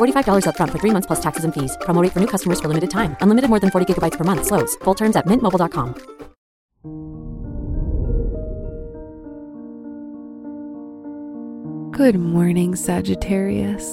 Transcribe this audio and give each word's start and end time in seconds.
$45 0.00 0.46
upfront 0.46 0.72
for 0.72 0.80
three 0.80 0.90
months 0.90 1.06
plus 1.06 1.20
taxes 1.20 1.44
and 1.44 1.54
fees. 1.54 1.76
Promo 1.82 2.02
for 2.12 2.18
new 2.18 2.26
customers 2.26 2.58
for 2.60 2.66
limited 2.66 2.90
time. 2.90 3.14
Unlimited 3.20 3.48
more 3.48 3.60
than 3.60 3.70
40 3.70 3.86
gigabytes 3.86 4.18
per 4.18 4.24
month. 4.24 4.46
Slows. 4.46 4.74
Full 4.84 4.94
terms 4.94 5.14
at 5.14 5.26
mintmobile.com. 5.26 5.94
Good 11.92 12.18
morning, 12.18 12.76
Sagittarius. 12.76 13.84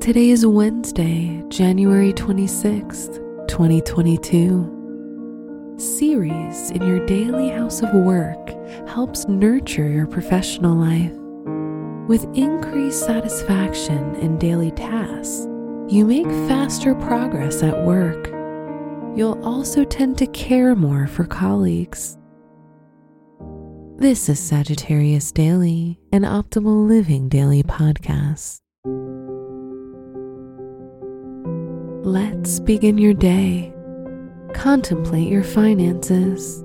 Today 0.00 0.30
is 0.30 0.46
Wednesday, 0.46 1.42
January 1.48 2.12
26th, 2.14 3.18
2022. 3.48 4.70
Ceres 5.76 6.70
in 6.70 6.82
your 6.86 7.04
daily 7.06 7.48
house 7.50 7.82
of 7.82 7.92
work 7.92 8.48
helps 8.86 9.26
nurture 9.28 9.88
your 9.88 10.06
professional 10.06 10.74
life. 10.74 11.12
With 12.06 12.24
increased 12.36 13.06
satisfaction 13.06 14.14
in 14.16 14.36
daily 14.36 14.72
tasks, 14.72 15.46
you 15.88 16.04
make 16.04 16.26
faster 16.46 16.94
progress 16.94 17.62
at 17.62 17.82
work. 17.86 18.26
You'll 19.16 19.42
also 19.42 19.84
tend 19.84 20.18
to 20.18 20.26
care 20.26 20.76
more 20.76 21.06
for 21.06 21.24
colleagues. 21.24 22.18
This 23.96 24.28
is 24.28 24.38
Sagittarius 24.38 25.32
Daily, 25.32 25.98
an 26.12 26.24
optimal 26.24 26.86
living 26.86 27.30
daily 27.30 27.62
podcast. 27.62 28.58
Let's 32.04 32.60
begin 32.60 32.98
your 32.98 33.14
day. 33.14 33.72
Contemplate 34.52 35.30
your 35.30 35.42
finances. 35.42 36.62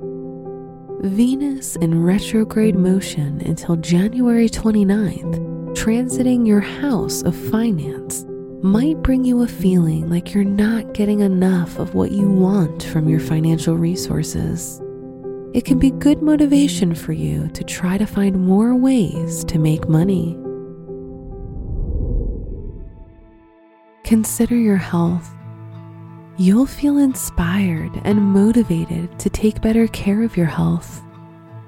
Venus 1.02 1.78
in 1.78 2.04
retrograde 2.04 2.76
motion 2.76 3.40
until 3.46 3.78
January 3.78 4.50
29th, 4.50 5.38
transiting 5.74 6.46
your 6.46 6.60
house 6.60 7.22
of 7.22 7.34
finance, 7.34 8.26
might 8.62 9.02
bring 9.02 9.24
you 9.24 9.42
a 9.42 9.48
feeling 9.48 10.10
like 10.10 10.34
you're 10.34 10.44
not 10.44 10.94
getting 10.94 11.22
enough 11.22 11.80
of 11.80 11.94
what 11.96 12.12
you 12.12 12.30
want 12.30 12.84
from 12.84 13.08
your 13.08 13.22
financial 13.22 13.78
resources. 13.78 14.82
It 15.54 15.64
can 15.64 15.80
be 15.80 15.92
good 15.92 16.22
motivation 16.22 16.94
for 16.94 17.14
you 17.14 17.48
to 17.54 17.64
try 17.64 17.98
to 17.98 18.06
find 18.06 18.46
more 18.46 18.76
ways 18.76 19.46
to 19.46 19.58
make 19.58 19.88
money. 19.88 20.38
Consider 24.04 24.58
your 24.58 24.76
health. 24.76 25.34
You'll 26.40 26.68
feel 26.68 27.00
inspired 27.00 27.92
and 28.06 28.18
motivated 28.18 29.20
to 29.20 29.30
take 29.30 29.62
better 29.62 29.88
care 29.88 30.24
of 30.24 30.38
your 30.38 30.46
health. 30.46 31.04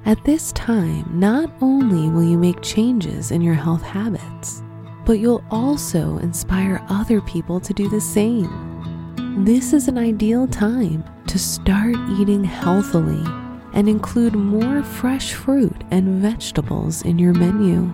At 0.06 0.24
this 0.24 0.54
time, 0.54 1.20
not 1.20 1.52
only 1.60 2.08
will 2.10 2.24
you 2.24 2.38
make 2.38 2.62
changes 2.62 3.32
in 3.32 3.42
your 3.42 3.54
health 3.54 3.82
habits, 3.82 4.64
but 5.06 5.20
you'll 5.20 5.44
also 5.52 6.20
inspire 6.20 6.82
other 6.88 7.20
people 7.20 7.60
to 7.60 7.74
do 7.74 7.90
the 7.90 8.00
same. 8.00 9.44
This 9.44 9.74
is 9.74 9.90
an 9.90 9.98
ideal 9.98 10.48
time 10.48 11.04
to 11.28 11.38
start 11.38 11.98
eating 12.18 12.46
healthily 12.46 13.26
and 13.74 13.90
include 13.90 14.36
more 14.36 14.84
fresh 14.84 15.34
fruit 15.34 15.84
and 15.92 16.22
vegetables 16.22 17.02
in 17.02 17.20
your 17.20 17.34
menu. 17.34 17.92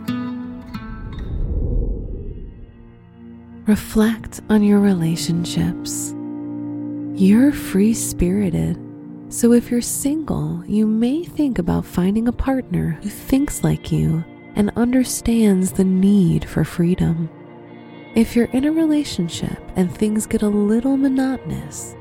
Reflect 3.65 4.41
on 4.51 4.61
your 4.61 4.79
relationships. 4.79 6.13
You're 7.19 7.51
free 7.51 7.95
spirited, 7.95 8.77
so 9.29 9.51
if 9.51 9.71
you're 9.71 9.81
single, 9.81 10.63
you 10.67 10.85
may 10.85 11.23
think 11.23 11.57
about 11.57 11.83
finding 11.83 12.27
a 12.27 12.31
partner 12.31 12.99
who 13.01 13.09
thinks 13.09 13.63
like 13.63 13.91
you 13.91 14.23
and 14.53 14.71
understands 14.75 15.71
the 15.71 15.83
need 15.83 16.45
for 16.47 16.63
freedom. 16.63 17.27
If 18.13 18.35
you're 18.35 18.51
in 18.53 18.65
a 18.65 18.71
relationship 18.71 19.57
and 19.75 19.91
things 19.91 20.27
get 20.27 20.43
a 20.43 20.47
little 20.47 20.95
monotonous, 20.95 21.95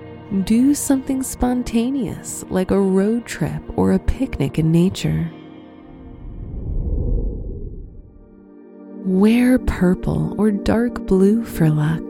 do 0.44 0.74
something 0.74 1.22
spontaneous 1.22 2.44
like 2.50 2.70
a 2.70 2.78
road 2.78 3.24
trip 3.24 3.62
or 3.78 3.92
a 3.92 3.98
picnic 3.98 4.58
in 4.58 4.70
nature. 4.70 5.32
Wear 9.06 9.58
purple 9.60 10.38
or 10.38 10.50
dark 10.50 11.06
blue 11.06 11.42
for 11.42 11.70
luck. 11.70 12.02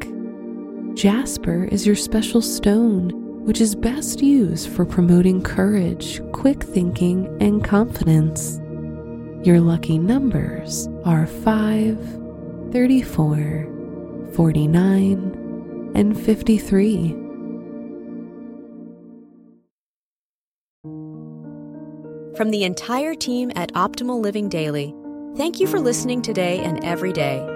Jasper 0.96 1.64
is 1.64 1.86
your 1.86 1.94
special 1.94 2.40
stone, 2.40 3.10
which 3.44 3.60
is 3.60 3.74
best 3.74 4.22
used 4.22 4.70
for 4.70 4.86
promoting 4.86 5.42
courage, 5.42 6.22
quick 6.32 6.62
thinking, 6.62 7.36
and 7.38 7.62
confidence. 7.62 8.58
Your 9.46 9.60
lucky 9.60 9.98
numbers 9.98 10.88
are 11.04 11.26
5, 11.26 11.98
34, 12.72 14.30
49, 14.32 15.92
and 15.94 16.18
53. 16.18 17.10
From 22.38 22.50
the 22.50 22.64
entire 22.64 23.14
team 23.14 23.52
at 23.54 23.70
Optimal 23.74 24.18
Living 24.22 24.48
Daily, 24.48 24.94
thank 25.36 25.60
you 25.60 25.66
for 25.66 25.78
listening 25.78 26.22
today 26.22 26.60
and 26.60 26.82
every 26.82 27.12
day. 27.12 27.55